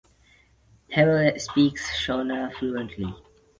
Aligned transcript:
Hewlett 0.87 1.39
speaks 1.39 1.91
Shona 1.95 2.51
fluently. 2.55 3.13